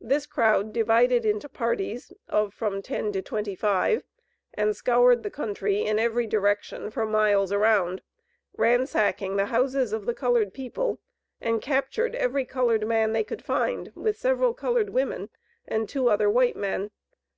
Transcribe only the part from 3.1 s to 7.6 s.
to twenty five, and scoured the country, in every direction, for miles